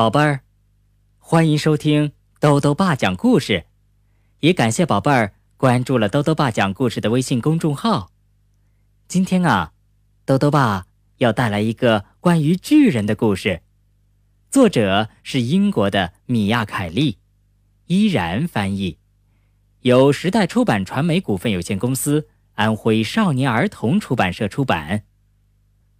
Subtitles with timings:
[0.00, 0.40] 宝贝儿，
[1.18, 3.66] 欢迎收听豆豆爸讲故事，
[4.38, 8.10] 也感谢宝贝儿关注了豆豆爸讲故事的微信公众号。
[9.08, 9.74] 今天啊，
[10.24, 10.86] 豆豆爸
[11.18, 13.60] 要带来一个关于巨人的故事，
[14.50, 17.18] 作者是英国的米亚·凯利，
[17.84, 18.96] 依然翻译，
[19.80, 25.02] 由时代出版传媒股份有限公司、安徽少年儿童出版社出版。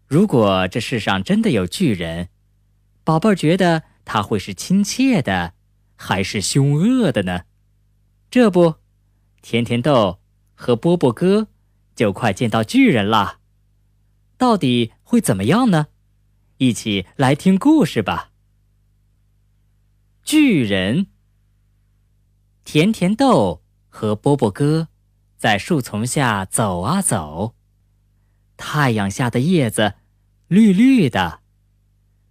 [0.07, 2.31] 如果这世上真的有巨人，
[3.05, 3.83] 宝贝儿觉得
[4.13, 5.55] 他会是亲切的，
[5.95, 7.45] 还是凶恶的呢？
[8.29, 8.75] 这不，
[9.41, 10.19] 甜甜豆
[10.53, 11.47] 和波波哥
[11.95, 13.39] 就快见到巨人啦。
[14.37, 15.87] 到底会怎么样呢？
[16.57, 18.33] 一起来听故事吧。
[20.25, 21.07] 巨人，
[22.65, 24.89] 甜甜豆和波波哥
[25.37, 27.55] 在树丛下走啊走，
[28.57, 29.95] 太阳下的叶子
[30.49, 31.43] 绿绿的。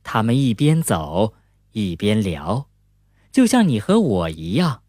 [0.03, 1.35] 他们一边走
[1.71, 2.67] 一边聊，
[3.31, 4.83] 就像你和我一样。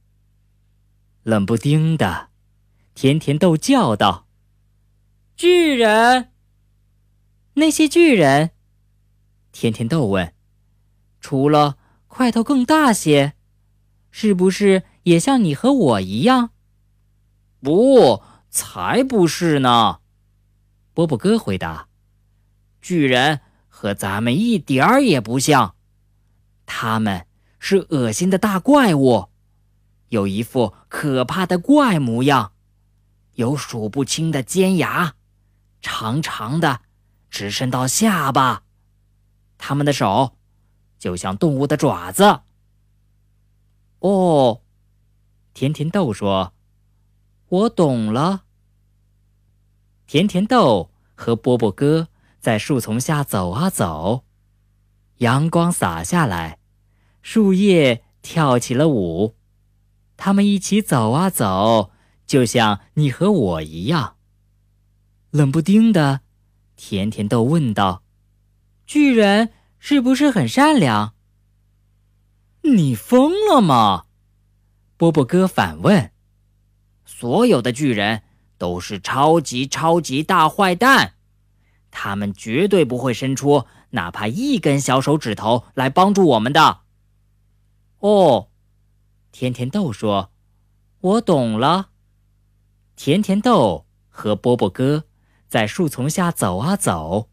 [1.23, 2.28] 冷不丁的，
[2.95, 4.27] 甜甜豆叫道
[5.36, 6.31] ：“巨人！”
[7.55, 8.51] 那些巨人，
[9.53, 10.34] 甜甜豆问
[11.20, 13.34] ：“除了块头更大些，
[14.11, 16.51] 是不是也像你和我一样
[17.61, 20.01] ？”“不，才不是呢！”
[20.95, 21.89] 波波哥回答
[22.81, 23.41] ：“巨人。”
[23.73, 25.75] 和咱们一点儿也不像，
[26.73, 27.27] 他们
[27.59, 29.29] 是恶心的大怪物，
[30.11, 32.53] 有一副可怕的怪模样，
[33.35, 35.17] 有数不清的尖牙，
[35.83, 36.83] 长长的，
[37.29, 38.63] 直伸到下巴。
[39.59, 40.37] 他们的手
[40.97, 42.43] 就像动物的爪子。
[43.98, 44.63] 哦，
[45.53, 46.55] 甜甜豆说
[47.51, 48.45] ：“我懂了。”
[50.07, 52.07] 甜甜豆和波波哥。
[52.41, 54.25] 在树丛下走啊走，
[55.19, 56.59] 阳光洒下来，
[57.23, 59.36] 树叶跳起了舞。
[60.17, 61.92] 他们一起走啊走，
[62.27, 64.17] 就像你和我一样。
[65.30, 66.20] 冷不丁的，
[66.77, 68.03] 甜甜豆问道
[68.86, 71.14] ：“巨人是不是很善良
[72.63, 74.05] ？”“你疯了吗？”
[74.98, 76.13] 波波哥反问。
[77.07, 78.23] “所有的巨人
[78.59, 81.14] 都是超级超级大坏蛋。”
[81.91, 86.80] 他们绝对不会伸出哪怕一根小手指头来帮助我们的。
[88.00, 88.48] 哦，
[89.33, 90.33] 甜甜豆说
[91.00, 91.90] ：“我懂了。”
[92.96, 95.05] 甜甜豆和波波哥
[95.48, 97.30] 在树丛下走啊走，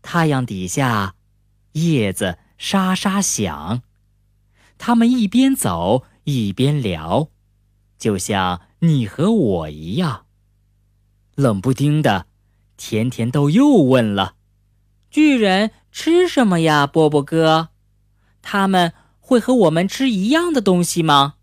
[0.00, 1.14] 太阳底下，
[1.72, 3.82] 叶子沙沙响。
[4.78, 7.28] 他们一边走一边聊，
[7.98, 10.26] 就像你和我一样。
[11.34, 12.26] 冷不丁的。
[12.76, 14.34] 甜甜豆又问了
[15.08, 17.68] ：“巨人吃什么呀，波波哥？
[18.40, 18.92] 他们
[19.32, 21.36] 会和我们吃一样的东西吗？”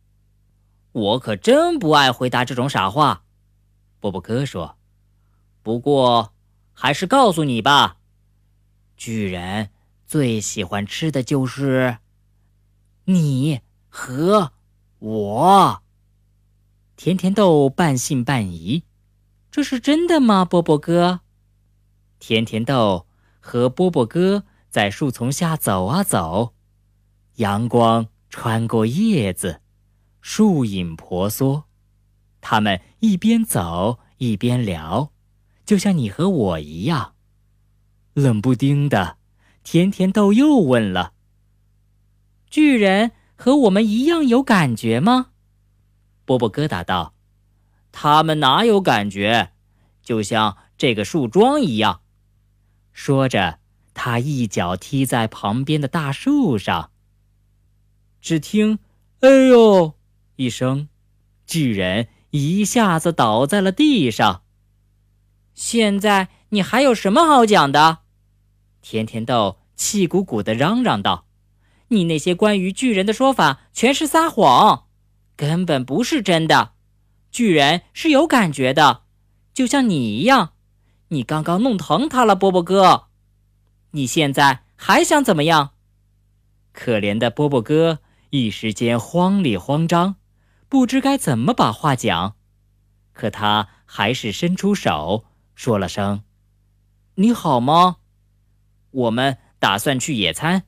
[0.93, 3.23] 我可真不爱回答这种傻话，
[3.99, 4.77] 波波哥说。
[5.63, 6.33] 不过，
[6.71, 7.97] 还是告诉你吧，
[8.95, 9.71] 巨人
[10.05, 11.97] 最喜欢吃的就是
[13.05, 14.51] 你和
[14.99, 15.81] 我。
[16.95, 18.83] 甜甜豆半信半疑
[19.49, 21.21] ：“这是真的吗，波波哥？”
[22.19, 23.07] 甜甜豆
[23.39, 26.53] 和波波哥在树丛下走啊走，
[27.39, 29.61] 阳光穿过叶子，
[30.19, 31.63] 树影婆娑。
[32.41, 35.13] 他们一边走一边聊，
[35.65, 37.13] 就像你和我一样。
[38.13, 39.17] 冷不丁的，
[39.63, 41.13] 甜甜豆又问了
[42.49, 45.27] ：“巨人和我们一样有感觉吗？”
[46.25, 47.13] 波波哥答道
[47.93, 49.53] ：“他们哪有感觉？
[50.03, 52.01] 就像这个树桩一样。”
[52.91, 53.59] 说着，
[53.93, 56.91] 他一脚踢在旁边的大树上。
[58.21, 58.79] 只听
[59.21, 59.93] “哎呦”
[60.35, 60.89] 一声，
[61.45, 64.43] 巨人一下子倒在了地上。
[65.53, 67.99] 现在你还有什么好讲的？
[68.81, 71.25] 甜甜豆气鼓鼓地嚷嚷道
[71.89, 74.85] ：“你那些关于巨人的说法全是撒谎，
[75.35, 76.73] 根本不是真的。
[77.31, 79.03] 巨人是有感觉的，
[79.53, 80.53] 就像你一样。”
[81.11, 83.07] 你刚刚弄疼他了，波波哥。
[83.91, 85.71] 你现在还想怎么样？
[86.71, 87.99] 可怜的波波哥
[88.31, 90.17] 一时间慌里慌张，
[90.67, 92.35] 不知该怎么把话讲。
[93.13, 96.23] 可他还是伸出手说了声
[97.15, 97.97] ：“你好吗？
[98.91, 100.63] 我们打算去野餐，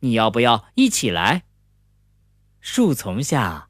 [0.00, 1.44] 你要不要一起来？”
[2.60, 3.68] 树丛下，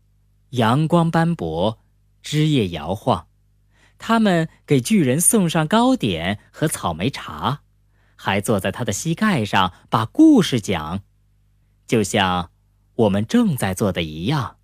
[0.50, 1.78] 阳光斑驳，
[2.22, 3.28] 枝叶摇晃。
[3.98, 7.62] 他们给巨人送上糕点和草莓茶，
[8.16, 11.02] 还坐在他的膝盖上把故事讲。
[11.86, 12.50] 就像
[12.96, 14.56] 我们正在做的一样。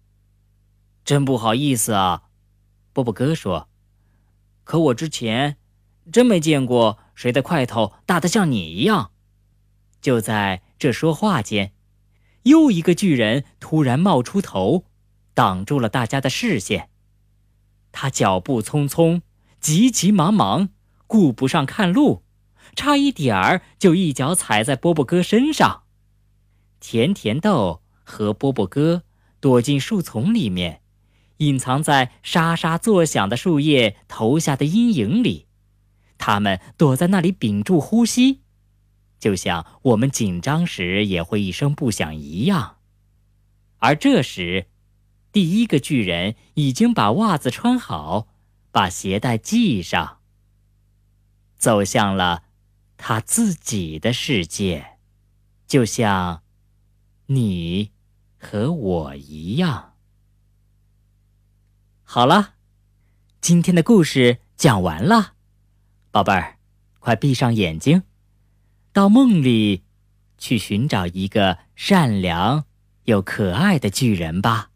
[1.04, 2.24] 真不好意思啊，
[2.92, 3.68] 波波哥说。
[4.64, 5.56] 可我之前
[6.12, 9.10] 真没见过谁的块头大得像你一样。
[10.00, 11.72] 就在这说话间，
[12.44, 14.86] 又一个巨人突然冒出头，
[15.34, 16.90] 挡住了大家的视线。
[17.90, 19.20] 他脚步匆匆，
[19.60, 20.70] 急急忙忙，
[21.06, 22.22] 顾不上看路，
[22.74, 25.82] 差一点儿就一脚踩在波波哥身上。
[26.80, 29.02] 甜甜豆和波波哥
[29.40, 30.80] 躲进树丛里面。
[31.38, 35.48] 隐藏在沙沙作响的树叶投下的阴影里，
[36.16, 38.42] 他们躲在那里屏住呼吸，
[39.18, 42.76] 就像我们紧张时也会一声不响一样。
[43.78, 44.66] 而这时，
[45.32, 48.28] 第一个巨人已经把袜子穿好，
[48.70, 50.18] 把鞋带系上，
[51.56, 52.44] 走向了
[52.96, 54.98] 他自己的世界，
[55.66, 56.44] 就像
[57.34, 57.92] 你
[58.36, 59.94] 和我一样。
[62.02, 62.54] 好了，
[63.40, 65.34] 今天的故事讲完了，
[66.10, 66.58] 宝贝儿，
[66.98, 68.02] 快闭上眼睛，
[68.92, 69.84] 到梦里
[70.36, 72.66] 去寻找一个善良
[73.04, 74.71] 又可爱的巨人吧。